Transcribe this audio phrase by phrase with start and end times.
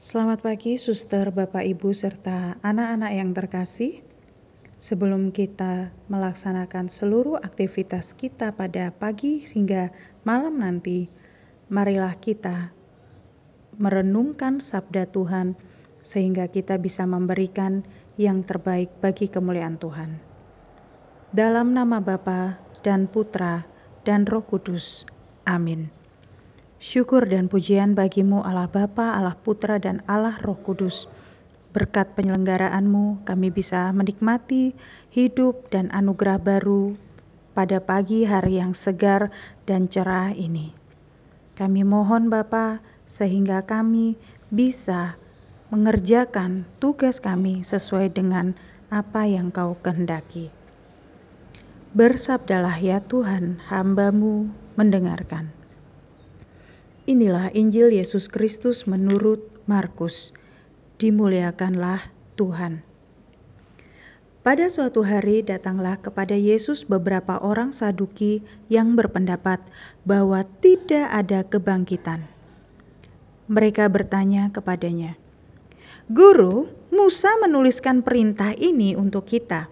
[0.00, 4.00] Selamat pagi, suster, bapak, ibu, serta anak-anak yang terkasih.
[4.80, 9.92] Sebelum kita melaksanakan seluruh aktivitas kita pada pagi hingga
[10.24, 11.12] malam nanti,
[11.68, 12.72] marilah kita
[13.76, 15.52] merenungkan sabda Tuhan
[16.00, 17.84] sehingga kita bisa memberikan
[18.16, 20.16] yang terbaik bagi kemuliaan Tuhan.
[21.28, 23.68] Dalam nama Bapa dan Putra
[24.08, 25.04] dan Roh Kudus.
[25.44, 25.99] Amin.
[26.80, 31.12] Syukur dan pujian bagimu Allah Bapa, Allah Putra dan Allah Roh Kudus.
[31.76, 34.72] Berkat penyelenggaraanmu kami bisa menikmati
[35.12, 36.96] hidup dan anugerah baru
[37.52, 39.28] pada pagi hari yang segar
[39.68, 40.72] dan cerah ini.
[41.52, 44.16] Kami mohon Bapa sehingga kami
[44.48, 45.20] bisa
[45.68, 48.56] mengerjakan tugas kami sesuai dengan
[48.88, 50.48] apa yang kau kehendaki.
[51.92, 54.48] Bersabdalah ya Tuhan, hambamu
[54.80, 55.59] mendengarkan.
[57.10, 60.30] Inilah Injil Yesus Kristus menurut Markus.
[61.02, 62.86] Dimuliakanlah Tuhan.
[64.46, 69.58] Pada suatu hari datanglah kepada Yesus beberapa orang Saduki yang berpendapat
[70.06, 72.30] bahwa tidak ada kebangkitan.
[73.50, 75.18] Mereka bertanya kepadanya,
[76.06, 79.66] "Guru, Musa menuliskan perintah ini untuk kita."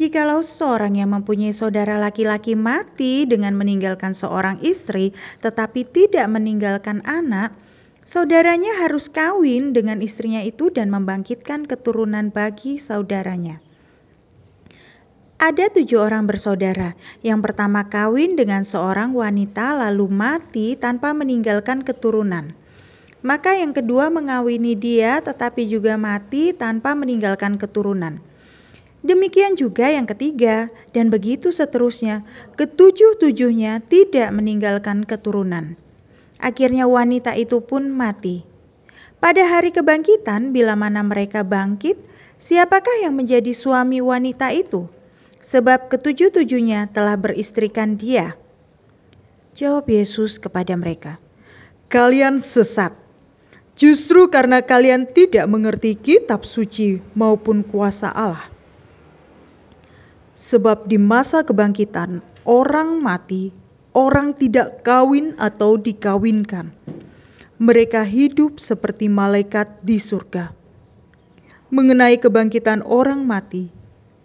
[0.00, 5.12] Jikalau seorang yang mempunyai saudara laki-laki mati dengan meninggalkan seorang istri,
[5.44, 7.52] tetapi tidak meninggalkan anak,
[8.00, 13.60] saudaranya harus kawin dengan istrinya itu dan membangkitkan keturunan bagi saudaranya.
[15.36, 16.96] Ada tujuh orang bersaudara.
[17.20, 22.56] Yang pertama kawin dengan seorang wanita, lalu mati tanpa meninggalkan keturunan.
[23.20, 28.29] Maka yang kedua mengawini dia, tetapi juga mati tanpa meninggalkan keturunan.
[29.00, 32.20] Demikian juga yang ketiga, dan begitu seterusnya,
[32.60, 35.80] ketujuh-tujuhnya tidak meninggalkan keturunan.
[36.36, 38.44] Akhirnya wanita itu pun mati.
[39.16, 41.96] Pada hari kebangkitan, bila mana mereka bangkit,
[42.36, 44.84] siapakah yang menjadi suami wanita itu?
[45.40, 48.36] Sebab ketujuh-tujuhnya telah beristrikan dia.
[49.56, 51.16] Jawab Yesus kepada mereka,
[51.88, 52.92] "Kalian sesat,
[53.76, 58.59] justru karena kalian tidak mengerti kitab suci maupun kuasa Allah."
[60.40, 63.52] Sebab di masa kebangkitan orang mati,
[63.92, 66.72] orang tidak kawin atau dikawinkan.
[67.60, 70.56] Mereka hidup seperti malaikat di surga.
[71.68, 73.68] Mengenai kebangkitan orang mati,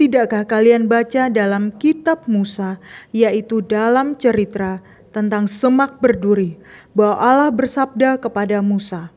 [0.00, 2.80] tidakkah kalian baca dalam kitab Musa,
[3.12, 4.80] yaitu dalam cerita
[5.12, 6.56] tentang semak berduri,
[6.96, 9.12] bahwa Allah bersabda kepada Musa,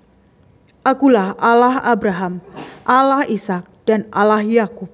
[0.83, 2.43] Akulah Allah Abraham,
[2.83, 4.91] Allah Ishak, dan Allah Yakub.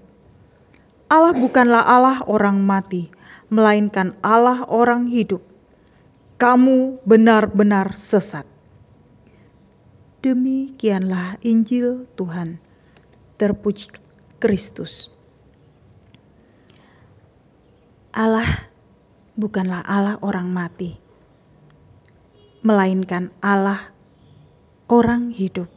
[1.07, 3.07] Allah bukanlah Allah orang mati,
[3.47, 5.39] melainkan Allah orang hidup.
[6.35, 8.43] Kamu benar-benar sesat.
[10.19, 12.59] Demikianlah Injil Tuhan.
[13.39, 13.87] Terpuji
[14.43, 15.07] Kristus.
[18.11, 18.67] Allah
[19.39, 20.99] bukanlah Allah orang mati,
[22.67, 23.95] melainkan Allah
[24.91, 25.71] orang hidup.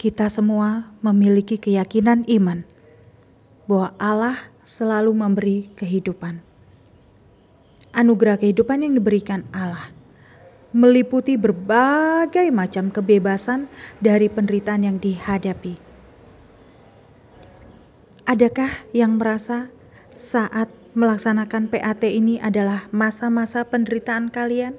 [0.00, 2.64] Kita semua memiliki keyakinan iman
[3.64, 6.40] bahwa Allah selalu memberi kehidupan.
[7.94, 9.94] Anugerah kehidupan yang diberikan Allah
[10.74, 13.70] meliputi berbagai macam kebebasan
[14.02, 15.78] dari penderitaan yang dihadapi.
[18.26, 19.70] Adakah yang merasa
[20.18, 20.66] saat
[20.98, 24.74] melaksanakan PAT ini adalah masa-masa penderitaan kalian?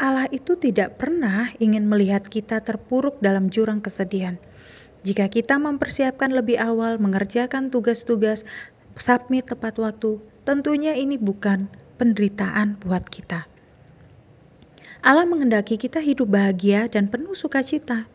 [0.00, 4.40] Allah itu tidak pernah ingin melihat kita terpuruk dalam jurang kesedihan
[5.04, 8.48] jika kita mempersiapkan lebih awal, mengerjakan tugas-tugas,
[8.96, 10.16] submit tepat waktu,
[10.48, 11.68] tentunya ini bukan
[12.00, 13.44] penderitaan buat kita.
[15.04, 18.08] Allah mengendaki kita hidup bahagia dan penuh sukacita.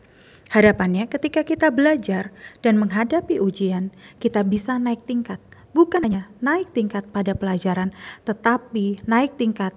[0.50, 2.34] Harapannya ketika kita belajar
[2.66, 5.38] dan menghadapi ujian, kita bisa naik tingkat.
[5.70, 7.94] Bukan hanya naik tingkat pada pelajaran,
[8.26, 9.70] tetapi naik tingkat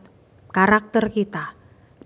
[0.50, 1.54] karakter kita,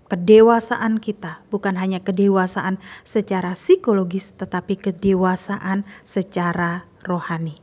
[0.08, 7.60] kedewasaan kita, bukan hanya kedewasaan secara psikologis, tetapi kedewasaan secara rohani.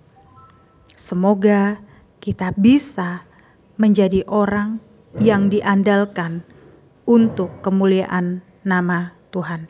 [0.96, 1.82] Semoga
[2.22, 3.28] kita bisa
[3.76, 4.80] menjadi orang
[5.20, 6.46] yang diandalkan
[7.04, 9.68] untuk kemuliaan nama Tuhan.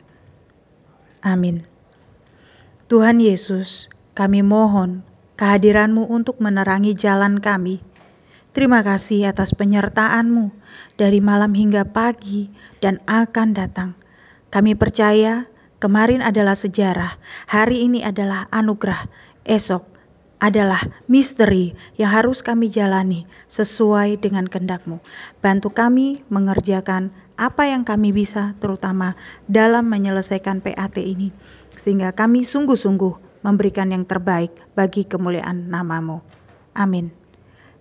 [1.26, 1.66] Amin.
[2.86, 5.02] Tuhan Yesus, kami mohon
[5.36, 7.82] kehadiranmu untuk menerangi jalan kami
[8.56, 10.48] Terima kasih atas penyertaan-Mu
[10.96, 12.48] dari malam hingga pagi
[12.80, 13.92] dan akan datang.
[14.48, 15.44] Kami percaya
[15.76, 17.20] kemarin adalah sejarah,
[17.52, 19.12] hari ini adalah anugerah,
[19.44, 19.84] esok
[20.40, 25.04] adalah misteri yang harus kami jalani sesuai dengan kehendak-Mu.
[25.44, 31.28] Bantu kami mengerjakan apa yang kami bisa terutama dalam menyelesaikan PAT ini
[31.76, 36.24] sehingga kami sungguh-sungguh memberikan yang terbaik bagi kemuliaan namamu.
[36.72, 37.25] Amin.